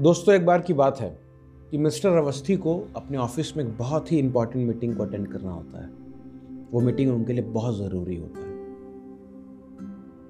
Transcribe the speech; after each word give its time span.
दोस्तों, 0.00 0.34
एक 0.34 0.46
बार 0.46 0.60
की 0.60 0.72
बात 0.74 1.00
है 1.00 1.18
कि 1.70 1.78
मिस्टर 1.78 2.08
अवस्थी 2.08 2.56
को 2.56 2.88
अपने 2.96 3.18
ऑफ़िस 3.18 3.56
में 3.56 3.64
एक 3.64 3.78
बहुत 3.78 4.12
ही 4.12 4.18
इंपॉर्टेंट 4.18 4.66
मीटिंग 4.68 4.96
को 4.96 5.02
अटेंड 5.02 5.32
करना 5.32 5.52
होता 5.52 5.84
है। 5.84 5.90
वो 6.72 6.80
मीटिंग 6.80 7.14
उनके 7.14 7.32
लिए 7.32 7.44
बहुत 7.44 7.76
ज़रूरी 7.76 8.16
होता 8.16 8.40
है। 8.40 8.54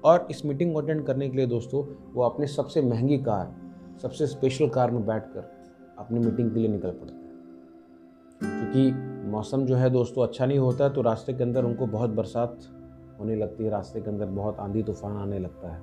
और 0.03 0.27
इस 0.31 0.45
मीटिंग 0.45 0.73
को 0.73 0.81
अटेंड 0.81 1.05
करने 1.05 1.29
के 1.29 1.37
लिए 1.37 1.45
दोस्तों, 1.45 2.11
वो 2.13 2.23
अपने 2.23 2.47
सबसे 2.47 2.81
महँगी 2.81 3.17
कार, 3.17 3.55
सबसे 4.01 4.27
स्पेशल 4.27 4.69
कार 4.69 4.91
में 4.91 5.05
बैठकर 5.05 5.51
अपनी 5.97 6.19
मीटिंग 6.19 6.51
के 6.51 6.59
लिए 6.59 6.67
निकल 6.67 6.89
पड़ते 6.89 7.15
हैं। 7.15 7.27
क्योंकि 8.43 8.91
मौसम 9.29 9.65
जो 9.65 9.75
है 9.75 9.89
दोस्तों 9.89 10.23
अच्छा 10.23 10.45
नहीं 10.45 10.59
होता 10.59 10.89
तो 10.89 11.01
रास्ते 11.01 11.33
के 11.33 11.43
अंदर 11.43 11.65
उनको 11.65 11.87
बहुत 11.87 12.09
बरसात 12.09 12.59
होने 13.19 13.35
लगती 13.35 13.63
है, 13.63 13.69
रास्ते 13.69 14.01
के 14.01 14.09
अंदर 14.09 14.25
बहुत 14.25 14.57
आंधी 14.59 14.83
तूफ़ान 14.83 15.17
आने 15.17 15.39
लगता 15.39 15.75
है। 15.75 15.81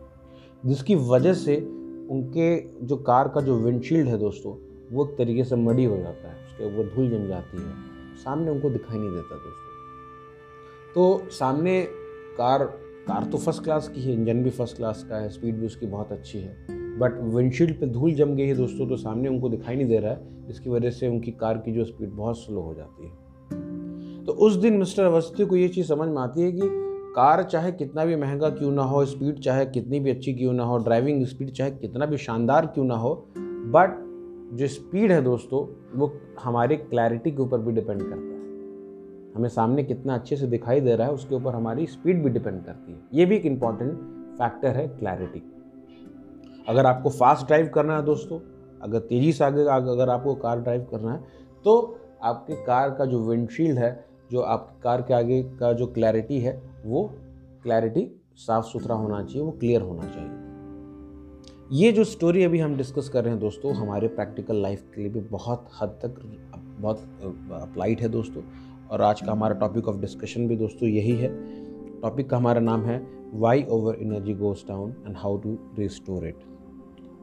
जिसकी 0.66 0.94
वजह 0.94 1.34
से 1.34 1.83
उनके 2.10 2.56
जो 2.86 2.96
कार 2.96 3.28
का 3.28 3.40
जो 3.40 3.56
विंडशील्ड 3.56 4.08
है 4.08 4.18
दोस्तों, 4.18 4.54
वो 4.92 5.06
एक 5.06 5.16
तरीके 5.18 5.44
से 5.44 5.56
मड़ी 5.56 5.84
हो 5.84 5.96
जाता 5.96 6.28
है, 6.28 6.34
उसके 6.44 6.64
ऊपर 6.64 6.94
धूल 6.94 7.10
जम 7.10 7.26
जाती 7.26 7.56
है। 7.56 7.72
सामने 8.24 8.50
उनको 8.50 8.70
दिखाई 8.70 8.98
नहीं 8.98 9.10
देता 9.10 9.34
दोस्तों। 9.34 9.64
तो 10.94 11.30
सामने 11.30 11.82
कार 12.38 12.64
कार 13.08 13.24
तो 13.24 13.38
फ़र्स्ट 13.38 13.64
क्लास 13.64 13.88
की 13.88 14.00
है 14.00 14.12
इंजन 14.12 14.42
भी 14.42 14.50
फ़र्स्ट 14.50 14.76
क्लास 14.76 15.06
का 15.08 15.16
है 15.16 15.28
स्पीड 15.28 15.56
भी 15.56 15.66
उसकी 15.66 15.86
बहुत 15.86 16.12
अच्छी 16.12 16.38
है। 16.38 16.66
बट 16.98 17.34
विंडशील्ड 17.34 17.80
पे 17.80 17.86
धूल 17.86 18.14
जम 18.14 18.34
गई 18.34 18.46
है 18.46 18.54
दोस्तों 18.54 18.88
तो 18.88 18.96
सामने 18.96 19.28
उनको 19.28 19.48
दिखाई 19.48 19.76
नहीं 19.76 19.86
दे 19.86 19.98
रहा 19.98 20.12
है, 20.12 20.46
जिसकी 20.46 20.70
वजह 20.70 20.90
से 20.90 21.08
उनकी 21.08 21.30
कार 21.30 21.58
की 21.58 21.72
जो 21.72 21.84
स्पीड 21.84 22.10
बहुत 22.10 22.38
स्लो 22.38 22.60
हो 22.60 22.74
जाती 22.74 23.06
है। 23.06 24.24
तो 24.24 24.32
उस 24.32 24.54
दिन 24.54 24.74
मिस्टर 24.74 25.04
अवस्थी 25.04 25.46
को 25.46 25.56
ये 25.56 25.68
चीज़ 25.68 25.86
समझ 25.86 26.08
में 26.08 26.22
आती 26.22 26.42
है 26.42 26.52
कि 26.52 26.60
कार 27.16 27.42
चाहे 27.42 27.70
कितना 27.72 28.04
भी 28.04 28.16
महँगा 28.16 28.48
क्यों 28.50 28.70
ना 28.72 28.82
हो 28.82 29.04
स्पीड 29.06 29.38
चाहे 29.38 29.66
कितनी 29.66 29.98
भी 30.00 30.10
अच्छी 30.10 30.32
क्यों 30.34 30.52
ना 30.52 30.64
हो 30.64 30.78
ड्राइविंग 30.78 31.24
स्पीड 31.26 31.50
चाहे 31.50 31.70
कितना 31.70 32.06
भी 32.06 32.16
शानदार 32.16 32.66
क्यों 32.66 32.84
ना 32.84 32.94
हो 32.94 33.14
बट 33.36 34.02
जो 34.58 34.66
स्पीड 34.68 35.12
है 35.12 35.20
दोस्तों, 35.22 35.60
वो 35.98 36.12
हमारे 36.40 36.76
क्लैरिटी 36.76 37.30
के 37.30 37.42
ऊपर 37.42 37.58
भी 37.58 37.72
डिपेंड 37.72 38.00
करता 38.00 38.16
है। 38.16 39.32
हमें 39.36 39.48
सामने 39.48 39.82
कितना 39.82 40.14
अच्छे 40.14 40.36
से 40.36 40.46
दिखाई 40.46 40.80
दे 40.80 40.96
रहा 40.96 41.06
है, 41.06 41.12
उसके 41.12 41.34
ऊपर 41.34 41.54
हमारी 41.54 41.86
स्पीड 41.86 42.22
भी 42.24 42.30
डिपेंड 42.30 42.64
करती 42.64 42.92
है। 42.92 42.98
ये 43.14 43.26
भी 43.26 43.36
एक 43.36 43.46
इंपॉर्टेंट 43.46 43.92
फैक्टर 44.38 44.76
है 44.76 44.86
क्लैरिटी 44.88 45.42
अगर 46.68 46.86
आपको 46.86 47.10
फास्ट 47.10 47.46
ड्राइव 47.46 47.70
करना 47.74 47.96
है 47.96 48.04
दोस्तों, 48.04 48.38
अगर 48.82 48.98
तेज़ी 49.00 49.32
से 49.32 49.44
आगे, 49.44 49.62
अगर 49.62 50.08
आपको 50.08 50.34
कार 50.36 50.60
ड्राइव 50.60 50.86
करना 50.90 51.12
है 51.12 51.22
तो 51.64 51.98
आपके 52.22 52.54
कार 52.64 52.90
का 52.90 53.04
जो 53.04 53.20
विंडशील्ड 53.28 53.78
है, 53.78 54.04
जो 54.32 54.40
आपकी 54.40 54.80
कार 54.82 55.02
के 55.02 55.14
आगे 55.14 55.42
का 55.60 55.72
जो 55.72 55.86
क्लैरिटी 55.88 56.40
है 56.40 56.60
वो 56.84 57.10
क्लैरिटी 57.62 58.20
साफ़ 58.36 58.64
सुथरा 58.64 58.94
होना 58.94 59.22
चाहिए, 59.22 59.42
वो 59.42 59.50
क्लियर 59.50 59.82
होना 59.82 60.02
चाहिए। 60.02 60.52
ये 61.72 61.92
जो 61.92 62.04
स्टोरी 62.04 62.42
अभी 62.44 62.58
हम 62.58 62.76
डिस्कस 62.76 63.08
कर 63.08 63.22
रहे 63.24 63.32
हैं 63.32 63.40
दोस्तों, 63.40 63.74
हमारे 63.74 64.08
प्रैक्टिकल 64.08 64.56
लाइफ 64.56 64.90
के 64.94 65.00
लिए 65.00 65.10
भी 65.10 65.20
बहुत 65.20 65.68
हद 65.82 65.88
तक 65.88 66.20
बहुत 66.80 66.98
अप्लाइड 67.52 68.00
है 68.00 68.08
दोस्तों। 68.08 68.42
और 68.90 69.02
आज 69.02 69.20
का 69.20 69.32
हमारा 69.32 69.54
टॉपिक 69.54 69.88
ऑफ़ 69.88 69.96
डिस्कशन 69.96 70.48
भी 70.48 70.56
दोस्तों 70.56 70.88
यही 70.88 71.12
है। 71.12 71.28
टॉपिक 72.00 72.30
का 72.30 72.36
हमारा 72.36 72.60
नाम 72.60 72.84
है 72.84 73.06
why 73.34 73.64
our 73.64 73.94
energy 73.94 74.34
goes 74.34 74.64
down 74.68 74.90
and 75.06 75.16
how 75.16 75.36
to 75.36 75.58
restore 75.78 76.26
it 76.28 76.38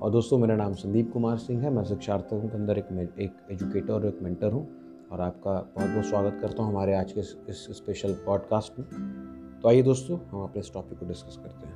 और 0.02 0.12
दोस्तों, 0.12 0.38
मेरा 0.38 0.56
नाम 0.56 0.74
संदीप 0.74 1.12
कुमार 1.14 1.38
सिंह 1.38 1.62
है। 1.64 1.70
मैं 1.70 1.84
शिक्षार्थियों 1.84 2.42
के 2.42 2.58
अंदर 2.58 2.78
एक 2.78 3.16
एक 3.20 3.36
एजुकेटर 3.52 3.94
और 3.94 4.08
एक 4.08 4.20
मेंटर 4.22 4.52
हूँ। 4.52 4.68
और 5.12 5.22
आपका 5.22 5.52
बहुत 5.76 5.90
बहुत 5.90 6.06
स्वागत 6.06 6.38
करता 6.42 6.64
हूँ 6.64 6.72
हमारे 6.72 6.94
आज 6.96 7.12
के 7.12 7.20
इस 7.20 7.68
स्पेशल 7.72 8.14
पॉडकास्ट 8.26 8.80
में। 8.80 9.31
तो 9.64 9.70
आइए 9.70 9.82
दोस्तों, 9.82 10.20
हम 10.30 10.44
अपने 10.44 10.60
इस 10.60 10.74
टॉपिक 10.74 11.00
को 11.00 11.06
डिस्कस 11.06 11.38
करते 11.38 11.68
हैं। 11.68 11.76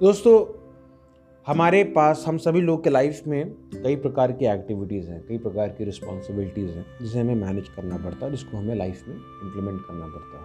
दोस्तों, 0.00 0.58
हमारे 1.46 1.84
पास, 1.84 2.24
हम 2.28 2.38
सभी 2.38 2.60
लोग 2.60 2.84
के 2.84 2.90
लाइफ 2.90 3.22
में 3.26 3.50
कई 3.82 3.96
प्रकार 3.96 4.32
की 4.32 4.44
एक्टिविटीज़ 4.44 5.10
हैं, 5.10 5.26
कई 5.28 5.38
प्रकार 5.38 5.68
की 5.68 5.84
रिस्पॉन्सिबिलिटीज़ 5.84 6.70
हैं, 6.70 6.86
जिसे 7.02 7.20
हमें 7.20 7.34
मैनेज 7.34 7.68
करना 7.68 7.98
पड़ता 7.98 8.26
है 8.26 8.30
जिसको 8.30 8.56
हमें 8.56 8.74
लाइफ 8.74 9.08
में 9.08 9.16
इम्प्लीमेंट 9.16 9.80
करना 9.80 10.06
पड़ता 10.06 10.38
है। 10.38 10.44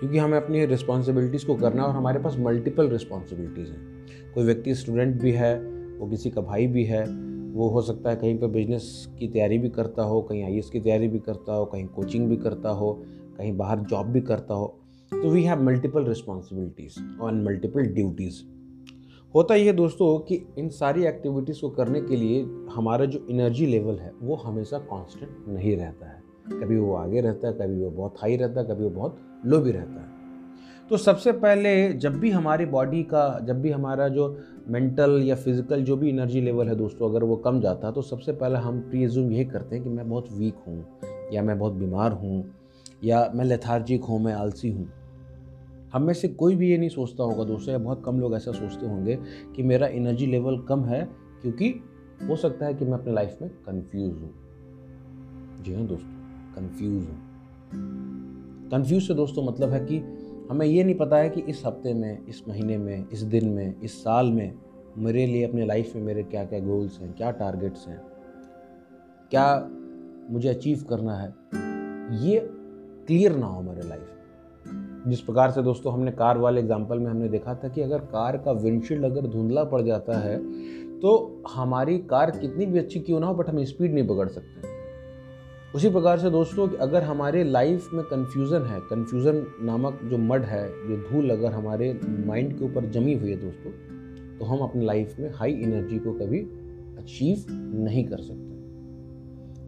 क्योंकि 0.00 0.18
हमें 0.18 0.38
अपनी 0.38 0.66
रिस्पॉन्सिबिलिटीज़ 0.66 1.46
को 1.46 1.54
करना 1.54 1.84
और 1.84 1.90
हमारे 1.90 2.18
पास 2.18 2.36
मल्टीपल 2.38 2.88
रिस्पॉन्सिबिलिटीज़ 2.88 3.70
हैं। 3.70 4.06
कोई 4.34 4.44
व्यक्ति 4.44 4.74
स्टूडेंट 4.74 5.20
भी 5.20 5.32
है, 5.32 5.60
वो 5.98 6.08
किसी 6.08 6.30
का 6.30 6.40
भाई 6.40 6.66
भी 6.66 6.84
है, 6.84 7.04
वो 7.52 7.68
हो 7.68 7.82
सकता 7.82 8.10
है 8.10 8.16
कहीं 8.16 8.38
पर 8.38 8.46
बिज़नेस 8.46 9.08
की 9.18 9.28
तैयारी 9.28 9.58
भी 9.58 9.68
करता 9.68 10.02
हो, 10.02 10.22
कहीं 10.22 10.44
आईएएस 10.44 10.70
की 10.70 10.80
तैयारी 10.80 11.08
भी 11.08 11.18
करता 11.18 11.54
हो, 11.54 11.64
कहीं 11.64 11.86
कोचिंग 11.86 12.28
भी 12.28 12.36
करता 12.36 12.68
हो, 12.68 13.02
कहीं 13.38 13.56
बाहर 13.56 13.78
जॉब 13.78 14.06
भी 14.06 14.20
करता 14.20 14.54
हो 14.54 14.78
तो 15.12 15.30
वी 15.30 15.42
हैव 15.44 15.62
मल्टीपल 15.62 16.04
रिस्पॉन्सिबिलिटीज़ 16.04 16.98
और 17.20 17.32
मल्टीपल 17.34 17.86
ड्यूटीज़ 17.86 18.40
होता 19.34 19.54
ये 19.54 19.72
दोस्तों 19.72 20.18
कि 20.18 20.34
इन 20.58 20.68
सारी 20.68 21.04
एक्टिविटीज़ 21.06 21.60
को 21.60 21.68
करने 21.70 22.00
के 22.00 22.16
लिए 22.16 22.42
हमारा 22.72 23.04
जो 23.04 23.26
एनर्जी 23.30 23.66
लेवल 23.66 23.98
है, 23.98 24.12
वो 24.22 24.36
हमेशा 24.36 24.78
कांस्टेंट 24.78 25.48
नहीं 25.48 25.76
रहता 25.76 26.06
है। 26.06 26.60
कभी 26.60 26.76
वो 26.76 26.94
आगे 26.94 27.20
रहता 27.20 27.48
है, 27.48 27.52
कभी 27.54 27.82
वो 27.84 27.90
बहुत 27.90 28.14
हाई 28.18 28.36
रहता 28.36 28.60
है, 28.60 28.66
कभी 28.66 28.84
वो 28.84 28.90
बहुत 28.90 29.18
लो 29.46 29.58
भी 29.58 29.72
रहता 29.72 30.00
है। 30.00 30.10
तो 30.90 30.96
सबसे 30.96 31.32
पहले 31.32 31.92
जब 31.94 32.18
भी 32.20 32.30
हमारी 32.30 32.66
बॉडी 32.66 33.02
का, 33.02 33.38
जब 33.46 33.60
भी 33.60 33.70
हमारा 33.70 34.08
जो 34.08 34.28
मेंटल 34.68 35.20
या 35.22 35.34
फ़िज़िकल 35.34 35.84
जो 35.84 35.96
भी 35.96 36.08
एनर्जी 36.08 36.40
लेवल 36.40 36.68
है 36.68 36.74
दोस्तों, 36.74 37.10
अगर 37.10 37.24
वो 37.24 37.36
कम 37.36 37.60
जाता 37.60 37.86
है 37.86 37.92
तो 37.92 38.02
सबसे 38.02 38.32
पहले 38.32 38.58
हम 38.58 38.80
प्रीज्यूम 38.80 39.30
यही 39.32 39.44
करते 39.44 39.76
हैं 39.76 39.84
कि 39.84 39.90
मैं 39.90 40.08
बहुत 40.08 40.32
वीक 40.32 40.64
हूँ, 40.66 40.84
या 41.32 41.42
मैं 41.42 41.58
बहुत 41.58 41.72
बीमार 41.72 42.12
हूँ, 42.12 42.44
या 43.04 43.30
मैं 43.34 43.44
लेथार्जिक 43.44 44.04
हूँ, 44.04 44.20
मैं 44.24 44.34
आलसी 44.34 44.70
हूँ। 44.70 44.88
हम 45.92 46.02
में 46.02 46.12
से 46.14 46.28
कोई 46.28 46.56
भी 46.56 46.70
ये 46.70 46.78
नहीं 46.78 46.88
सोचता 46.88 47.24
होगा 47.24 47.44
दोस्तों, 47.44 47.72
या 47.72 47.78
बहुत 47.78 48.02
कम 48.04 48.20
लोग 48.20 48.34
ऐसा 48.34 48.52
सोचते 48.52 48.86
होंगे 48.86 49.18
कि 49.56 49.62
मेरा 49.62 49.86
एनर्जी 49.86 50.26
लेवल 50.26 50.58
कम 50.58 50.84
है 50.84 51.02
क्योंकि 51.42 51.68
हो 52.28 52.36
सकता 52.36 52.66
है 52.66 52.74
कि 52.74 52.84
मैं 52.84 52.92
अपने 52.92 53.12
लाइफ 53.12 53.38
में 53.42 53.50
कंफ्यूज 53.66 54.12
हूँ। 54.12 54.32
जी 55.62 55.74
हाँ 55.74 55.86
दोस्तों 55.86 56.54
कंफ्यूज 56.54 57.04
हूँ। 57.04 57.18
कंफ्यूज 58.70 59.02
से 59.02 59.14
दोस्तों 59.14 59.44
मतलब 59.44 59.70
है 59.70 59.80
कि 59.80 59.98
हमें 60.50 60.66
ये 60.66 60.84
नहीं 60.84 60.94
पता 60.94 61.16
है 61.16 61.28
कि 61.30 61.40
इस 61.40 61.62
हफ़्ते 61.66 61.94
में, 61.94 62.26
इस 62.26 62.42
महीने 62.48 62.76
में, 62.78 63.08
इस 63.08 63.22
दिन 63.24 63.48
में, 63.48 63.80
इस 63.80 64.02
साल 64.04 64.32
में 64.32 64.54
मेरे 64.98 65.26
लिए 65.26 65.44
अपने 65.44 65.66
लाइफ 65.66 65.94
में 65.96 66.02
मेरे 66.02 66.22
क्या 66.22 66.44
क्या 66.44 66.58
गोल्स 66.60 66.98
हैं, 67.00 67.12
क्या 67.12 67.30
टारगेट्स 67.30 67.86
हैं, 67.88 68.00
क्या 69.30 69.68
मुझे 70.30 70.48
अचीव 70.48 70.84
करना 70.90 71.16
है, 71.16 71.28
ये 72.24 72.40
क्लियर 73.06 73.36
ना 73.36 73.46
हो 73.46 73.62
मेरे 73.62 73.88
लाइफ 73.88 74.18
जिस 75.08 75.20
प्रकार 75.20 75.50
से 75.50 75.62
दोस्तों 75.62 75.92
हमने 75.92 76.10
कार 76.12 76.38
वाले 76.38 76.60
एग्ज़ाम्पल 76.60 76.98
में 76.98 77.10
हमने 77.10 77.28
देखा 77.28 77.54
था 77.54 77.68
कि 77.68 77.80
अगर 77.82 77.98
कार 78.10 78.36
का 78.36 78.52
विंडशील्ड 78.52 79.04
अगर 79.04 79.26
धुंधला 79.26 79.64
पड़ 79.64 79.80
जाता 79.82 80.18
है 80.18 80.36
तो 81.00 81.42
हमारी 81.50 81.98
कार 82.10 82.30
कितनी 82.30 82.66
भी 82.66 82.78
अच्छी 82.78 83.00
क्यों 83.00 83.20
ना 83.20 83.26
हो 83.26 83.34
बट 83.34 83.48
हम 83.48 83.64
स्पीड 83.64 83.94
नहीं 83.94 84.06
पकड़ 84.08 84.28
सकते। 84.28 84.70
उसी 85.74 85.90
प्रकार 85.90 86.18
से 86.18 86.30
दोस्तों 86.30 86.66
कि 86.68 86.76
अगर 86.76 87.02
हमारे 87.02 87.42
लाइफ 87.44 87.88
में 87.94 88.04
कन्फ्यूज़न 88.04 88.66
है 88.66 88.80
कन्फ्यूज़न 88.90 89.44
नामक 89.62 90.00
जो 90.04 90.18
मड 90.20 90.44
है 90.44 90.66
जो 90.88 90.96
धूल 91.02 91.30
अगर 91.30 91.52
हमारे 91.52 91.92
माइंड 92.26 92.58
के 92.58 92.64
ऊपर 92.64 92.90
जमी 92.90 93.14
हुई 93.14 93.30
है 93.30 93.36
दोस्तों 93.36 93.72
तो 94.38 94.44
हम 94.44 94.58
अपनी 94.58 94.84
लाइफ 94.84 95.16
में 95.20 95.30
हाई 95.30 95.52
एनर्जी 95.62 95.98
को 95.98 96.12
कभी 96.12 96.40
अचीव 96.98 97.44
नहीं 97.50 98.04
कर 98.04 98.18
सकते। 98.18 98.51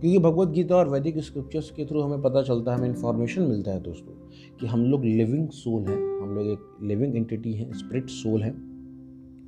क्योंकि 0.05 0.19
भगवत 0.19 0.49
गीता 0.49 0.77
और 0.77 0.89
वैदिक 0.89 1.19
स्क्रिप्चर्स 1.19 1.71
के 1.71 1.85
थ्रू 1.85 2.01
हमें 2.01 2.23
पता 2.23 2.43
चलता 2.43 2.73
है, 2.73 2.79
हमें 2.79 2.89
इन्फॉर्मेशन 2.89 3.43
मिलता 3.43 3.71
है 3.71 3.81
दोस्तों, 3.81 4.13
कि 4.61 4.67
हम 4.67 4.85
लोग 4.85 5.05
लिविंग 5.05 5.49
सोल 5.49 5.83
हैं, 5.83 6.23
हम 6.23 6.35
लोग 6.35 6.47
एक 6.47 6.59
लिविंग 6.83 7.17
एंटिटी 7.17 7.55
हैं 7.55 7.73
स्पिरिट 7.73 8.09
सोल 8.09 8.43
हैं, 8.43 8.55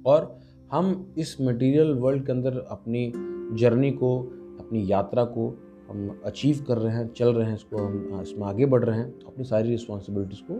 और 0.06 0.38
हम 0.72 1.14
इस 1.18 1.36
मटेरियल 1.40 1.92
वर्ल्ड 1.92 2.26
के 2.26 2.32
अंदर 2.32 2.58
अपनी 2.58 3.12
जर्नी 3.52 3.90
को, 3.90 4.20
अपनी 4.60 4.92
यात्रा 4.92 5.24
को 5.24 5.62
हम 5.90 6.20
अचीव 6.24 6.64
कर 6.68 6.78
रहे 6.78 6.96
हैं, 6.96 7.12
चल 7.16 7.32
रहे 7.32 7.46
हैं, 7.46 7.54
इसको 7.54 7.76
हम 7.76 8.20
इसमें 8.22 8.46
आगे 8.46 8.66
बढ़ 8.66 8.84
रहे 8.84 8.98
हैं, 8.98 9.18
अपनी 9.26 9.44
सारी 9.44 9.70
रिस्पॉन्सिबिलिटीज़ 9.70 10.40
को 10.40 10.54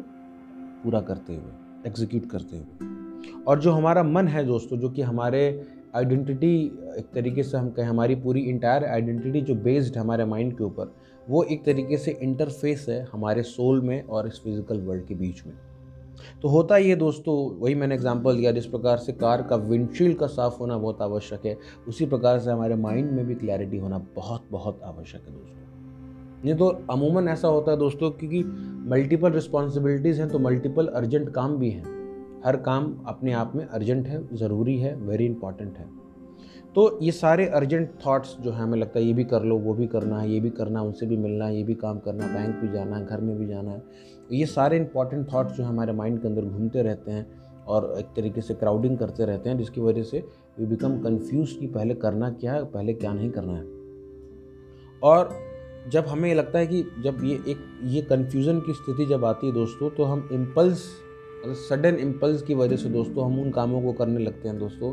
पूरा 0.85 1.01
करते 1.01 1.33
हुए 1.33 1.53
एग्जीक्यूट 1.87 2.26
करते 2.26 2.56
हुए। 2.56 2.88
और 3.49 3.61
जो 3.61 3.70
हमारा 3.70 4.03
मन 4.03 4.29
है 4.29 4.44
दोस्तों, 4.44 4.79
जो 4.79 4.91
कि 4.91 5.03
हमारे 5.03 5.67
आइडेंटिटी 5.96 6.54
एक 6.98 7.10
तरीके 7.14 7.43
से 7.43 7.56
हम 7.56 7.70
कहें, 7.70 7.87
हमारी 7.87 8.14
पूरी 8.14 8.40
इंटायर 8.40 8.84
आइडेंटिटी 8.84 9.40
जो 9.40 9.54
बेस्ड 9.54 9.96
हमारे 9.96 10.25
माइंड 10.25 10.56
के 10.58 10.64
ऊपर, 10.64 10.94
वो 11.26 11.43
एक 11.43 11.64
तरीके 11.64 11.96
से 11.96 12.19
इंटरफेस 12.22 12.87
है 12.88 13.02
हमारे 13.12 13.43
सोल 13.43 13.81
में 13.81 14.02
और 14.02 14.26
इस 14.26 14.40
फ़िज़िकल 14.44 14.81
वर्ल्ड 14.81 15.06
के 15.06 15.14
बीच 15.14 15.46
में। 15.46 15.54
तो 16.43 16.48
होता 16.48 16.76
ये 16.76 16.96
दोस्तों, 16.96 17.34
वही 17.60 17.75
मैंने 17.75 17.94
एग्जांपल 17.94 18.37
दिया, 18.37 18.52
जिस 18.52 18.66
प्रकार 18.66 18.96
से 18.98 19.12
कार 19.12 19.43
का 19.43 19.56
विंडशील्ड 19.56 20.19
का 20.19 20.26
साफ़ 20.26 20.58
होना 20.58 20.78
बहुत 20.78 21.02
आवश्यक 21.02 21.46
है, 21.46 21.56
उसी 21.88 22.06
प्रकार 22.06 22.38
से 22.38 22.50
हमारे 22.50 22.75
माइंड 22.76 23.10
में 23.10 23.26
भी 23.26 23.34
क्लैरिटी 23.34 23.78
होना 23.78 23.98
बहुत 24.16 24.48
बहुत 24.50 24.81
आवश्यक 24.84 25.22
है 25.28 25.34
दोस्तों। 25.34 25.64
नहीं 26.44 26.54
तो 26.54 26.69
अमूमन 26.90 27.28
ऐसा 27.28 27.48
होता 27.48 27.70
है 27.70 27.78
दोस्तों, 27.78 28.10
क्योंकि 28.10 28.43
मल्टीपल 28.90 29.32
रिस्पॉन्सिबिलिटीज़ 29.32 30.20
हैं 30.20 30.28
तो 30.31 30.38
मल्टीपल 30.38 30.87
अर्जेंट 30.87 31.28
काम 31.28 31.56
भी 31.56 31.70
हैं। 31.70 31.95
हर 32.46 32.56
काम 32.56 33.04
अपने 33.06 33.32
आप 33.32 33.52
में 33.56 33.64
अर्जेंट 33.66 34.06
है, 34.06 34.37
ज़रूरी 34.37 34.78
है 34.78 34.94
वेरी 34.96 35.26
इंपॉर्टेंट 35.26 35.78
है। 35.78 35.88
तो 36.75 36.98
ये 37.02 37.12
सारे 37.12 37.46
अर्जेंट 37.46 37.90
थॉट्स 38.06 38.37
जो 38.40 38.50
है, 38.50 38.62
हमें 38.62 38.78
लगता 38.78 38.98
है 38.98 39.04
ये 39.04 39.12
भी 39.12 39.25
कर 39.25 39.43
लो, 39.43 39.56
वो 39.58 39.75
भी 39.75 39.87
करना 39.87 40.19
है, 40.20 40.31
ये 40.31 40.40
भी 40.40 40.50
करना 40.50 40.81
है, 40.81 40.87
उनसे 40.87 41.06
भी 41.06 41.16
मिलना 41.16 41.46
है, 41.46 41.56
ये 41.56 41.62
भी 41.64 41.75
काम 41.75 41.98
करना 41.98 42.26
बैंक 42.26 42.54
भी 42.54 42.69
जाना 42.69 42.96
है, 42.96 43.06
घर 43.06 43.20
में 43.20 43.38
भी 43.38 43.46
जाना 43.46 43.70
है। 43.70 43.82
ये 44.32 44.46
सारे 44.46 44.76
इंपॉर्टेंट 44.76 45.26
थाट्स 45.26 45.56
जो 45.56 45.64
हमारे 45.64 45.93
माइंड 45.93 46.20
के 46.22 46.28
अंदर 46.28 46.44
घूमते 46.44 46.82
रहते 46.82 47.10
हैं 47.10 47.26
और 47.66 47.94
एक 47.98 48.06
तरीके 48.06 48.40
से 48.40 48.54
क्राउडिंग 48.54 48.98
करते 48.98 49.25
रहते 49.25 49.50
हैं, 49.50 49.58
जिसकी 49.58 49.81
वजह 49.81 50.02
से 50.02 50.25
वी 50.58 50.66
बिकम 50.66 50.98
कन्फ्यूज़ 51.00 51.58
कि 51.58 51.66
पहले 51.66 51.94
करना 51.94 52.31
क्या 52.31 52.52
है, 52.52 52.64
पहले 52.64 52.94
क्या 52.94 53.12
नहीं 53.12 53.31
करना 53.31 53.52
है। 53.52 53.64
और 55.02 55.34
जब 55.90 56.06
हमें 56.06 56.34
लगता 56.34 56.58
है 56.58 56.66
कि 56.66 56.82
जब 57.04 57.25
ये 57.25 57.34
एक, 57.48 57.58
ये 57.84 58.02
कन्फ्यूज़न 58.02 58.60
की 58.60 58.72
स्थिति 58.72 59.06
जब 59.06 59.25
आती 59.25 59.46
है 59.46 59.52
दोस्तों 59.52 59.90
तो 59.90 60.04
हम 60.04 60.28
इम्पल्स 60.32 60.87
सडन 61.54 61.94
इम्पल्स 61.94 62.43
की 62.43 62.54
वजह 62.54 62.76
से 62.76 62.88
दोस्तों 62.88 63.25
हम 63.25 63.40
उन 63.40 63.50
कामों 63.50 63.82
को 63.82 63.93
करने 63.93 64.19
लगते 64.19 64.48
हैं 64.48 64.58
दोस्तों 64.58 64.93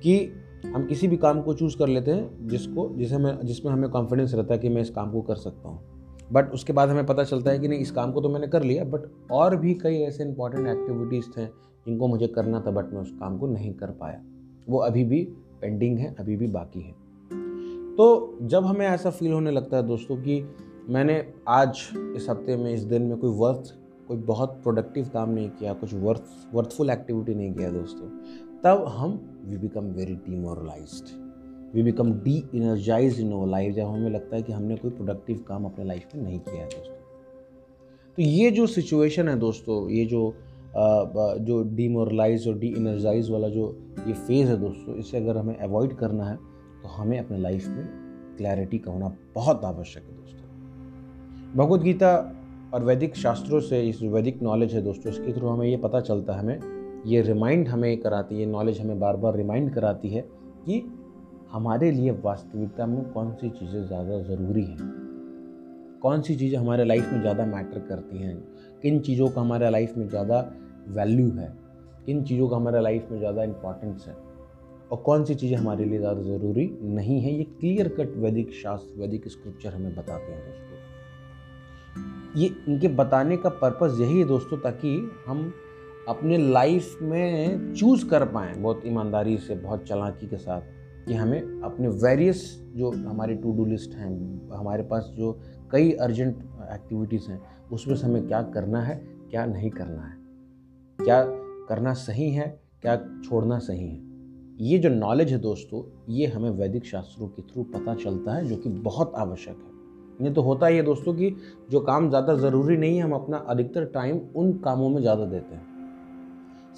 कि 0.00 0.32
हम 0.66 0.86
किसी 0.86 1.08
भी 1.08 1.16
काम 1.16 1.40
को 1.42 1.54
चूज़ 1.54 1.76
कर 1.78 1.88
लेते 1.88 2.10
हैं 2.10 2.48
जिसको, 2.48 2.88
जिसे 2.96 3.14
हमें 3.14 3.46
जिसमें 3.46 3.72
हमें 3.72 3.90
कॉन्फिडेंस 3.90 4.34
रहता 4.34 4.54
है 4.54 4.60
कि 4.60 4.68
मैं 4.68 4.82
इस 4.82 4.90
काम 4.90 5.12
को 5.12 5.22
कर 5.22 5.34
सकता 5.34 5.68
हूँ। 5.68 5.80
बट 6.32 6.52
उसके 6.52 6.72
बाद 6.72 6.88
हमें 6.88 7.06
पता 7.06 7.24
चलता 7.24 7.50
है 7.50 7.58
कि 7.58 7.68
नहीं, 7.68 7.78
इस 7.80 7.90
काम 7.90 8.12
को 8.12 8.20
तो 8.20 8.28
मैंने 8.28 8.46
कर 8.46 8.62
लिया 8.62 8.84
बट 8.84 9.10
और 9.30 9.56
भी 9.56 9.74
कई 9.74 9.98
ऐसे 9.98 10.24
इंपॉर्टेंट 10.24 10.68
एक्टिविटीज़ 10.68 11.30
थे 11.38 11.46
जिनको 11.46 12.08
मुझे 12.08 12.26
करना 12.26 12.60
था 12.60 12.70
बट 12.70 12.92
मैं 12.92 13.00
उस 13.00 13.10
काम 13.10 13.38
को 13.38 13.46
नहीं 13.46 13.74
कर 13.74 13.90
पाया। 13.90 14.22
वो 14.68 14.78
अभी 14.78 15.04
भी 15.04 15.22
पेंडिंग 15.60 15.98
है, 15.98 16.14
अभी 16.20 16.36
भी 16.36 16.46
बाकी 16.46 16.80
है। 16.80 16.92
तो 17.96 18.38
जब 18.42 18.64
हमें 18.64 18.86
ऐसा 18.86 19.10
फील 19.10 19.32
होने 19.32 19.50
लगता 19.50 19.76
है 19.76 19.82
दोस्तों 19.82 20.16
कि 20.16 20.42
मैंने 20.88 21.32
आज 21.48 21.88
इस 22.16 22.26
हफ़्ते 22.30 22.56
में, 22.56 22.74
इस 22.74 22.82
दिन 22.82 23.02
में 23.02 23.18
कोई 23.18 23.30
वर्थ 23.30 23.74
कोई 24.10 24.18
बहुत 24.26 24.58
प्रोडक्टिव 24.62 25.08
काम 25.12 25.30
नहीं 25.30 25.48
किया, 25.50 25.72
कुछ 25.72 25.92
वर्थ 25.96 26.22
वर्थफुल 26.54 26.90
एक्टिविटी 26.90 27.34
नहीं 27.34 27.52
किया 27.54 27.70
दोस्तों, 27.70 28.08
तब 28.64 28.84
हम 28.90 29.12
we 29.44 29.56
become 29.58 29.84
very 29.96 30.14
demoralised 30.24 31.10
we 31.74 31.82
become 31.82 32.12
de 32.14 32.36
energise 32.54 33.20
in 33.20 33.30
our 33.32 33.46
life 33.48 33.74
जब 33.74 33.86
हमें 33.86 34.10
लगता 34.10 34.36
है 34.36 34.42
कि 34.42 34.52
हमने 34.52 34.76
कोई 34.76 34.90
प्रोडक्टिव 34.90 35.44
काम 35.48 35.64
अपने 35.64 35.84
लाइफ 35.84 36.14
में 36.14 36.22
नहीं 36.22 36.38
किया 36.40 36.62
है 36.62 36.68
दोस्तों। 36.68 36.96
तो 38.18 38.22
ये 38.22 38.50
जो 38.50 38.66
सिचुएशन 38.68 39.28
है 39.28 39.36
दोस्तों, 39.38 39.88
ये 39.90 40.04
जो 40.06 40.34
जो 40.74 41.62
डीमोरलाइज 41.76 42.48
और 42.48 42.58
डी 42.58 42.68
इनर्जाइज 42.68 43.30
वाला 43.30 43.48
जो 43.48 43.76
ये 44.06 44.12
फ़ेज़ 44.12 44.48
है 44.48 44.56
दोस्तों, 44.60 44.94
इसे 44.96 45.16
अगर 45.16 45.36
हमें 45.36 45.56
अवॉइड 45.58 45.96
करना 45.96 46.24
है 46.24 46.36
तो 46.82 46.88
हमें 46.88 47.18
अपने 47.18 47.38
लाइफ 47.38 47.68
में 47.68 47.86
क्लैरिटी 48.36 48.78
का 48.78 48.92
होना 48.92 49.16
बहुत 49.34 49.64
आवश्यक 49.64 50.04
है 50.04 50.16
दोस्तों। 50.16 51.56
भगवद 51.56 51.82
गीता 51.82 52.12
और 52.74 52.84
वैदिक 52.84 53.16
शास्त्रों 53.16 53.60
से, 53.60 53.82
इस 53.88 54.02
वैदिक 54.02 54.42
नॉलेज 54.42 54.74
है 54.74 54.82
दोस्तों, 54.82 55.12
इसके 55.12 55.32
थ्रू 55.32 55.48
हमें 55.48 55.66
ये 55.66 55.76
पता 55.76 56.00
चलता 56.00 56.32
है 56.32 56.40
हमें, 56.40 57.02
ये 57.06 57.22
रिमाइंड 57.22 57.68
हमें 57.68 57.96
कराती 58.00 58.40
है 58.40 58.46
नॉलेज 58.46 58.80
हमें 58.80 58.98
बार 59.00 59.16
बार 59.16 59.36
रिमाइंड 59.36 59.72
कराती 59.74 60.08
है 60.08 60.22
कि 60.66 60.82
हमारे 61.52 61.90
लिए 61.90 62.10
वास्तविकता 62.24 62.86
में 62.86 63.02
कौन 63.12 63.32
सी 63.32 63.48
चीज़ें 63.50 63.86
ज़्यादा 63.86 64.20
ज़रूरी 64.22 64.64
हैं। 64.64 64.78
कौन 66.02 66.22
सी 66.22 66.34
चीज़ें 66.36 66.58
हमारे 66.58 66.84
लाइफ 66.84 67.12
में 67.12 67.20
ज़्यादा 67.20 67.46
मैटर 67.46 67.78
करती 67.78 68.18
हैं? 68.18 68.36
किन 68.82 69.00
चीज़ों 69.00 69.28
का 69.28 69.40
हमारे 69.40 69.70
लाइफ 69.70 69.96
में 69.96 70.08
ज़्यादा 70.08 70.38
वैल्यू 70.88 71.30
है? 71.30 71.52
किन 72.06 72.22
चीज़ों 72.24 72.48
का 72.48 72.56
हमारे 72.56 72.80
लाइफ 72.80 73.08
में 73.10 73.18
ज़्यादा 73.18 73.44
इंपॉर्टेंस 73.44 74.04
है? 74.08 74.14
और 74.92 74.98
कौन 74.98 75.24
सी 75.24 75.34
चीज़ें 75.34 75.56
हमारे 75.56 75.84
लिए 75.84 75.98
ज़्यादा 75.98 76.22
ज़रूरी 76.22 76.70
नहीं 76.82 77.20
है? 77.20 77.32
ये 77.32 77.44
क्लियर 77.44 77.88
कट 77.88 78.16
वैदिक 78.16 78.52
शास्त्र, 78.52 79.00
वैदिक 79.00 79.28
स्क्रिप्चर 79.28 79.74
हमें 79.74 79.94
बताते 79.94 80.32
हैं 80.32 80.44
दोस्तों। 80.46 80.69
ये 82.36 82.46
इनके 82.68 82.88
बताने 82.88 83.36
का 83.36 83.48
पर्पज़ 83.48 84.02
यही 84.02 84.18
है 84.18 84.24
दोस्तों, 84.24 84.58
ताकि 84.58 85.10
हम 85.26 85.54
अपने 86.08 86.38
लाइफ 86.38 86.98
में 87.02 87.74
चूज़ 87.74 88.08
कर 88.08 88.24
पाएँ 88.24 88.54
बहुत 88.54 88.82
ईमानदारी 88.86 89.38
से, 89.38 89.54
बहुत 89.54 89.84
चलाकी 89.84 90.26
के 90.26 90.36
साथ, 90.36 90.60
कि 91.06 91.14
हमें 91.14 91.60
अपने 91.60 91.88
वेरियस 91.88 92.64
जो 92.76 92.90
हमारे 92.90 93.34
टू 93.34 93.52
डू 93.52 93.64
लिस्ट 93.64 93.94
हैं, 93.94 94.50
हमारे 94.52 94.82
पास 94.82 95.12
जो 95.16 95.40
कई 95.72 95.92
अर्जेंट 95.92 96.36
एक्टिविटीज़ 96.72 97.30
हैं, 97.30 97.40
उसमें 97.72 97.96
से 97.96 98.06
हमें 98.06 98.26
क्या 98.26 98.42
करना 98.42 98.80
है, 98.82 98.96
क्या 99.30 99.46
नहीं 99.46 99.70
करना 99.70 100.02
है, 100.02 100.16
क्या 100.98 101.24
करना 101.68 101.92
सही 101.92 102.30
है, 102.30 102.60
क्या 102.82 102.96
छोड़ना 102.96 103.58
सही 103.58 103.88
है। 103.88 104.10
ये 104.66 104.78
जो 104.78 104.88
नॉलेज 104.88 105.32
है 105.32 105.38
दोस्तों, 105.38 106.04
ये 106.12 106.26
हमें 106.26 106.50
वैदिक 106.50 106.84
शास्त्रों 106.84 107.28
के 107.28 107.42
थ्रू 107.42 107.62
पता 107.62 107.94
चलता 107.94 108.34
है, 108.34 108.46
जो 108.46 108.56
कि 108.56 108.68
बहुत 108.68 109.12
आवश्यक 109.16 109.56
है। 109.56 109.79
नहीं 110.20 110.32
तो 110.34 110.42
होता 110.42 110.66
ही 110.66 110.76
है 110.76 110.82
दोस्तों 110.82 111.14
कि 111.14 111.34
जो 111.70 111.80
काम 111.80 112.08
ज़्यादा 112.08 112.34
ज़रूरी 112.36 112.76
नहीं 112.76 112.96
है, 112.96 113.02
हम 113.02 113.12
अपना 113.12 113.36
अधिकतर 113.48 113.84
टाइम 113.94 114.20
उन 114.36 114.52
कामों 114.58 114.88
में 114.88 115.00
ज़्यादा 115.00 115.24
देते 115.26 115.54
हैं। 115.54 115.68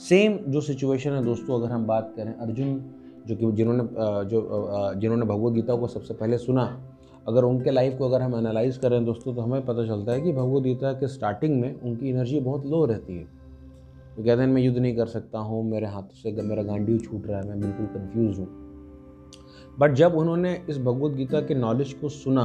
सेम 0.01 0.39
जो 0.49 0.61
सिचुएशन 0.61 1.13
है 1.13 1.25
दोस्तों, 1.25 1.61
अगर 1.61 1.73
हम 1.73 1.87
बात 1.87 2.13
करें 2.17 2.33
अर्जुन, 2.35 2.79
जो 3.27 3.37
कि 3.37 3.53
जिन्होंने 3.53 3.85
जो 4.27 4.95
जिन्होंने 4.97 5.27
भगवत 5.27 5.53
गीता 5.53 5.75
को 5.77 5.87
सबसे 5.89 6.15
पहले 6.15 6.39
सुना, 6.39 6.65
अगर 7.27 7.45
उनके 7.45 7.71
लाइफ 7.71 7.99
को 7.99 8.09
अगर 8.09 8.23
हम 8.23 8.35
एनालाइज 8.37 8.77
करें 8.79 9.05
दोस्तों 9.05 9.35
तो 9.35 9.41
हमें 9.41 9.65
पता 9.67 9.87
चलता 9.87 10.13
है 10.13 10.21
कि 10.21 10.33
भगवत 10.33 10.63
गीता 10.63 10.93
के 10.93 11.09
स्टार्टिंग 11.09 11.61
में 11.61 11.81
उनकी 11.81 12.11
एनर्जी 12.11 12.41
बहुत 12.41 12.67
लो 12.67 12.85
रहती 12.85 13.17
है। 13.17 13.25
वो 13.25 14.17
तो 14.17 14.23
कहते 14.23 14.41
हैं, 14.43 14.49
मैं 14.49 14.63
युद्ध 14.63 14.79
नहीं 14.79 14.97
कर 14.97 15.07
सकता 15.07 15.39
हूँ, 15.39 15.63
मेरे 15.65 15.87
हाथ 15.87 16.15
से, 16.15 16.33
मेरा 16.43 16.63
गांडी 16.63 16.99
छूट 16.99 17.27
रहा 17.27 17.41
है, 17.41 17.49
मैं 17.49 17.61
बिल्कुल 17.61 17.87
कन्फ्यूज़ 17.89 18.41
हूँ। 18.41 18.49
बट 19.79 19.93
जब 19.95 20.15
उन्होंने 20.15 20.53
इस 20.69 20.79
भगवत 20.81 21.13
गीता 21.13 21.41
के 21.41 21.55
नॉलेज 21.55 21.93
को 21.93 22.09
सुना 22.09 22.45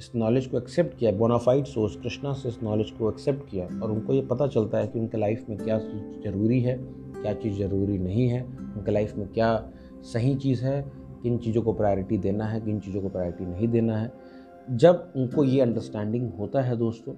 इस 0.00 0.10
नॉलेज 0.16 0.46
को 0.46 0.58
एक्सेप्ट 0.58 0.98
किया 0.98 1.10
बोनाफाइड 1.12 1.64
सोर्स 1.64 1.96
कृष्णा 1.96 2.32
से 2.32 2.48
इस 2.48 2.58
नॉलेज 2.62 2.90
को 2.90 3.10
एक्सेप्ट 3.10 3.50
किया 3.50 3.64
और 3.82 3.90
उनको 3.90 4.12
ये 4.12 4.22
पता 4.22 4.46
चलता 4.46 4.78
है 4.78 4.86
कि 4.86 4.98
उनके 4.98 5.18
लाइफ 5.18 5.44
में 5.48 5.58
क्या 5.58 5.78
ज़रूरी 5.78 6.60
है, 6.60 6.76
क्या 7.22 7.32
चीज़ 7.32 7.58
ज़रूरी 7.58 7.98
नहीं 7.98 8.28
है, 8.28 8.42
उनके 8.76 8.90
लाइफ 8.90 9.16
में 9.16 9.26
क्या 9.28 9.70
सही 10.02 10.34
चीज़ 10.34 10.64
है, 10.64 10.80
किन 11.22 11.38
चीज़ों 11.38 11.62
को 11.62 11.72
प्रायोरिटी 11.72 12.18
देना 12.18 12.44
है, 12.44 12.60
किन 12.60 12.80
चीज़ों 12.80 13.02
को 13.02 13.08
प्रायोरिटी 13.08 13.46
नहीं 13.46 13.68
देना 13.68 13.96
है। 13.98 14.12
जब 14.70 15.12
उनको 15.16 15.44
ये 15.44 15.60
अंडरस्टैंडिंग 15.60 16.30
होता 16.32 16.62
है 16.62 16.76
दोस्तों, 16.76 17.14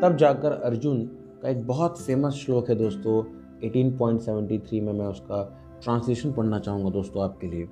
तब 0.00 0.16
जाकर 0.16 0.52
अर्जुन 0.52 1.04
का 1.42 1.48
एक 1.48 1.66
बहुत 1.66 2.00
फ़ेमस 2.00 2.34
श्लोक 2.34 2.68
है 2.68 2.74
दोस्तों 2.74 3.22
18.73 3.68 4.80
में 4.80 4.92
मैं 4.92 5.06
उसका 5.06 5.42
ट्रांसलेशन 5.84 6.32
पढ़ना 6.32 6.58
चाहूँगा 6.58 6.90
दोस्तों 6.90 7.22
आपके 7.24 7.46
लिए 7.50 7.68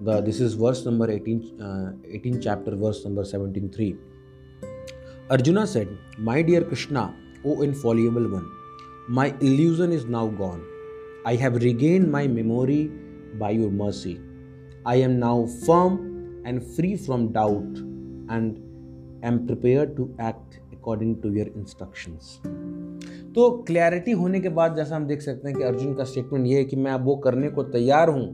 The, 0.00 0.20
this 0.20 0.40
is 0.40 0.54
verse 0.54 0.84
number 0.84 1.08
18, 1.08 1.60
uh, 1.60 1.92
18 2.10 2.40
chapter, 2.40 2.74
verse 2.74 3.04
number 3.04 3.22
17.3. 3.22 3.96
Arjuna 5.30 5.64
said, 5.64 5.86
My 6.18 6.42
dear 6.42 6.62
Krishna, 6.62 7.14
O 7.44 7.62
infallible 7.62 8.28
one, 8.28 8.50
my 9.08 9.28
illusion 9.40 9.92
is 9.92 10.04
now 10.04 10.26
gone. 10.26 10.64
I 11.24 11.36
have 11.36 11.54
regained 11.54 12.10
my 12.10 12.26
memory 12.26 12.90
by 13.38 13.50
your 13.50 13.70
mercy. 13.70 14.20
I 14.84 14.96
am 14.96 15.20
now 15.20 15.46
firm 15.64 16.42
and 16.44 16.64
free 16.74 16.96
from 16.96 17.32
doubt 17.32 17.78
and 18.28 18.60
am 19.22 19.46
prepared 19.46 19.94
to 19.98 20.12
act 20.18 20.58
according 20.72 21.22
to 21.22 21.32
your 21.32 21.46
instructions. 21.46 22.40
तो 23.34 23.50
clarity 23.66 24.12
होने 24.12 24.40
के 24.40 24.48
बाद 24.48 24.76
जैसा 24.76 24.96
हम 24.96 25.06
देख 25.06 25.20
सकते 25.22 25.48
हैं 25.48 25.56
कि 25.58 25.64
अर्जुन 25.64 25.94
का 25.94 26.04
स्टेटमेंट 26.04 26.46
ये 26.46 26.56
है 26.56 26.64
कि 26.64 26.76
मैं 26.76 26.90
अब 26.92 27.04
वो 27.04 27.16
करने 27.16 27.48
को 27.48 27.62
तैयार 27.62 28.08
हूँ 28.08 28.24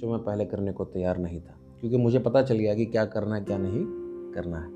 जो 0.00 0.10
मैं 0.10 0.18
पहले 0.18 0.44
करने 0.44 0.72
को 0.72 0.84
तैयार 0.84 1.18
नहीं 1.18 1.40
था। 1.40 1.56
क्योंकि 1.80 1.96
मुझे 1.96 2.18
पता 2.18 2.42
चल 2.42 2.58
गया 2.58 2.74
कि 2.74 2.84
क्या 2.84 3.04
करना 3.04 3.34
है, 3.34 3.44
क्या 3.44 3.58
नहीं 3.58 3.84
करना 4.34 4.58
है। 4.58 4.68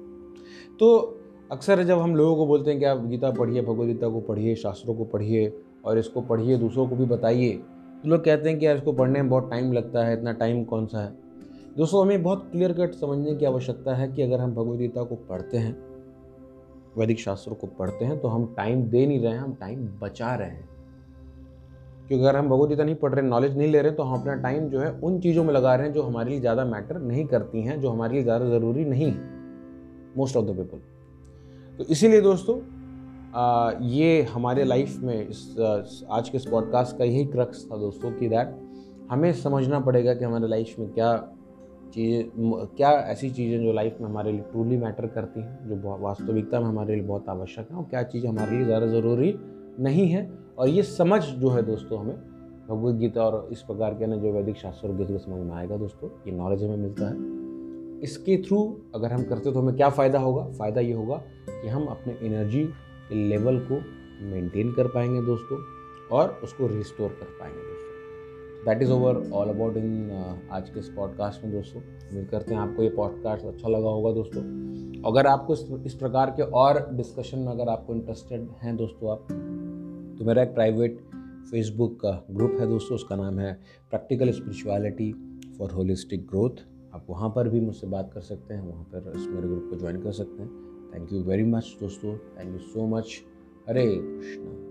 तो 0.77 1.21
अक्सर 1.53 1.83
जब 1.83 1.99
हम 1.99 2.15
लोगों 2.17 2.37
को 2.37 2.47
बोलते 2.47 2.71
हैं 2.71 2.79
कि 2.81 2.87
आप 2.87 3.05
गीता 3.07 3.31
पढ़िए, 3.31 3.63
भगवदगीता 3.63 4.09
को 4.09 4.21
पढ़िए, 4.21 4.55
शास्त्रों 4.55 4.95
को 4.95 5.05
पढ़िए 5.05 5.53
और 5.85 5.99
इसको 5.99 6.21
पढ़िए, 6.21 6.57
दूसरों 6.57 6.89
को 6.89 6.97
भी 6.97 7.05
बताइए 7.05 7.53
तो 8.03 8.09
लोग 8.09 8.25
कहते 8.25 8.49
हैं 8.49 8.59
कि 8.59 8.67
यार 8.67 8.77
इसको 8.77 8.93
पढ़ने 8.93 9.23
में 9.23 9.31
बहुत 9.31 9.51
टाइम 9.51 9.73
लगता 9.73 10.05
है, 10.07 10.13
इतना 10.13 10.33
टाइम 10.33 10.65
कौन 10.65 10.87
सा 10.87 11.01
है? 11.01 11.13
दोस्तों, 11.77 12.03
हमें 12.03 12.23
बहुत 12.23 12.49
क्लियर 12.53 12.73
कट 12.73 12.95
समझने 12.95 13.35
की 13.35 13.45
आवश्यकता 13.45 13.95
है 13.95 14.09
कि 14.13 14.23
अगर 14.23 14.41
हम 14.41 14.55
भगवदगीता 14.55 15.03
को 15.03 15.15
पढ़ते 15.15 15.59
हैं 15.59 15.94
वैदिक 16.99 17.19
शास्त्रों 17.19 17.55
को 17.57 17.67
पढ़ते 17.67 18.05
हैं 18.05 18.21
तो 18.21 18.29
हम 18.29 18.55
टाइम 18.57 18.83
दे 18.83 19.07
नहीं 19.07 19.21
रहे 19.21 19.33
हैं 19.33 19.41
हम 19.41 19.55
टाइम 19.55 19.89
बचा 20.03 20.35
रहे 20.35 20.49
हैं। 20.49 20.69
क्योंकि 22.09 22.25
अगर 22.25 22.39
हम 22.39 22.49
भगवदगीता 22.49 22.85
नहीं 22.85 22.95
पढ़ 22.95 23.15
रहे 23.15 23.23
नॉलेज 23.23 23.57
नहीं 23.59 23.69
ले 23.69 23.83
रहे 23.83 23.93
तो 23.93 24.03
हम 24.03 24.21
अपना 24.21 24.35
टाइम 24.35 24.69
जो 24.69 24.81
है 24.81 24.91
उन 24.91 25.21
चीज़ों 25.21 25.45
में 25.45 25.55
लगा 25.55 25.75
रहे 25.75 25.87
हैं 25.87 25.95
जो 25.95 26.03
हमारे 26.03 26.31
लिए 26.31 26.41
ज़्यादा 26.41 26.65
मैटर 26.65 26.99
नहीं 26.99 27.27
करती 27.27 27.63
हैं 27.63 27.81
जो 27.81 27.91
हमारे 27.91 28.15
लिए 28.15 28.23
ज़्यादा 28.23 28.45
ज़रूरी 28.45 28.85
नहीं 28.85 29.13
है 29.13 29.29
मोस्ट 30.17 30.37
ऑफ़ 30.37 30.45
द 30.45 30.49
पीपल 30.49 30.79
तो 31.79 31.85
इसीलिए 31.85 32.21
दोस्तों 32.21 32.61
आ, 33.35 33.73
ये 33.81 34.23
हमारे 34.23 34.65
लाइफ 34.65 34.97
में 34.99 35.29
इस 35.29 35.57
आज 36.11 36.29
के 36.29 36.37
इस 36.37 36.47
पॉडकास्ट 36.47 36.99
का 36.99 37.05
यही 37.05 37.25
क्रक्स 37.25 37.69
था 37.73 37.77
दोस्तों 37.77 38.13
कि 38.13 38.29
दैट 38.29 38.57
हमें 39.11 39.33
समझना 39.33 39.81
पड़ेगा 39.81 40.15
कि 40.15 40.25
हमारे 40.25 40.49
लाइफ 40.49 40.77
में 40.79 40.89
क्या 40.89 41.34
चीज़ें 41.95 42.67
क्या 42.77 42.91
ऐसी 43.11 43.31
चीज़ें 43.31 43.63
जो 43.63 43.73
लाइफ 43.73 43.97
में 44.01 44.09
हमारे 44.09 44.33
लिए 44.33 44.41
ट्रूली 44.43 44.77
मैटर 44.77 45.07
करती 45.09 45.41
हैं, 45.41 45.69
जो 45.69 45.97
वास्तविकता 46.01 46.61
में 46.61 46.67
हमारे 46.67 46.95
लिए 46.95 47.05
बहुत 47.05 47.29
आवश्यक 47.29 47.69
है 47.71 47.77
और 47.77 47.85
क्या 47.91 48.03
चीज़ 48.05 48.27
हमारे 48.27 48.57
लिए 48.57 48.65
ज़्यादा 48.67 48.87
ज़रूरी 48.89 49.35
नहीं 49.81 50.09
है? 50.09 50.31
और 50.59 50.69
ये 50.69 50.83
समझ 50.85 51.23
जो 51.23 51.51
है 51.51 51.63
दोस्तों 51.63 52.01
हमें 52.01 52.17
भगवत 52.69 52.95
गीता 52.97 53.23
और 53.23 53.49
इस 53.53 53.63
प्रकार 53.63 53.95
के 53.95 54.07
ना 54.07 54.17
जो 54.17 54.33
वैदिक 54.33 54.57
शास्त्र 54.57 54.89
के 54.89 55.07
थ्रू 55.07 55.19
समझ 55.19 55.41
में 55.41 55.55
आएगा 55.55 55.77
दोस्तों, 55.77 56.09
ये 56.27 56.33
नॉलेज 56.33 56.63
हमें 56.65 56.77
मिलता 56.77 57.09
है। 57.09 58.03
इसके 58.03 58.37
थ्रू 58.43 58.59
अगर 58.95 59.13
हम 59.13 59.23
करते 59.25 59.53
तो 59.53 59.61
हमें 59.61 59.77
क्या 59.77 59.89
फ़ायदा 59.91 60.19
होगा? 60.19 60.45
फ़ायदा 60.53 60.81
ये 60.81 60.93
होगा 60.93 61.17
कि 61.49 61.69
हम 61.69 61.87
अपने 61.87 62.19
एनर्जी 62.23 62.69
लेवल 63.13 63.59
को 63.71 63.81
मेंटेन 64.25 64.73
कर 64.73 64.89
पाएँगे 64.89 65.21
दोस्तों 65.23 65.59
और 66.17 66.41
उसको 66.45 66.67
रिस्टोर 66.69 67.09
कर 67.11 67.37
पाएँगे 67.41 67.59
दोस्तों। 67.59 67.84
That 68.67 68.83
is 68.83 68.91
over 68.91 69.17
all 69.31 69.49
about 69.49 69.77
इन 69.77 70.11
आज 70.53 70.69
के 70.71 70.81
इस 70.81 70.89
पॉडकास्ट 70.89 71.45
में 71.45 71.53
दोस्तों। 71.53 71.81
उम्मीद 71.83 72.29
करते 72.29 72.55
हैं 72.55 72.61
आपको 72.61 72.83
ये 72.83 72.89
पॉडकास्ट 72.89 73.45
अच्छा 73.47 73.69
लगा 73.69 73.89
होगा 73.89 74.13
दोस्तों। 74.13 74.43
अगर 75.03 75.27
आपको 75.27 75.55
इस 75.85 75.95
प्रकार 75.95 76.31
के 76.31 76.43
और 76.43 76.89
डिस्कशन 76.93 77.39
में 77.39 77.49
अगर 77.49 77.69
आपको 77.69 77.95
इंटरेस्टेड 77.95 78.49
हैं 78.63 78.77
दोस्तों 78.77 79.11
आप 79.11 79.27
तो 80.19 80.25
मेरा 80.25 80.43
एक 80.43 80.55
प्राइवेट 80.55 80.99
फेसबुक 81.51 82.01
का 82.01 82.25
ग्रुप 82.31 82.57
है 82.61 82.69
दोस्तों। 82.69 82.95
उसका 82.95 83.17
नाम 83.17 83.39
है 83.39 83.53
practical 83.91 84.31
spirituality 84.31 85.13
for 85.59 85.71
holistic 85.71 86.27
growth 86.27 86.65
आप 86.95 87.07
वहाँ 87.11 87.29
पर 87.31 87.49
भी 87.49 87.61
मुझसे 87.61 87.87
बात 87.87 88.11
कर 88.15 88.21
सकते 88.21 88.55
हैं। 88.55 88.69
वहाँ 88.69 88.85
पर 88.95 89.13
इस 89.17 89.27
मेरे 89.29 89.49
ग्रुप 89.49 89.67
को 89.71 89.77
ज्वाइन 89.77 90.03
कर 90.03 90.13
सकते 90.13 90.43
हैं। 90.43 90.51
थैंक 90.95 91.13
यू 91.13 91.23
वेरी 91.23 91.45
मच 91.45 91.77
दोस्तों। 91.81 92.17
Thank 92.17 92.53
you 92.53 92.59
so 92.59 92.87
much 92.87 93.21
Hare 93.69 93.87
Krishna. 93.97 94.64